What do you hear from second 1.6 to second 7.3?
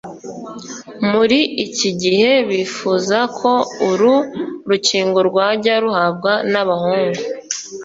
iki gihe bifuza ko uru rukingo rwajya ruhabwa n'abahungu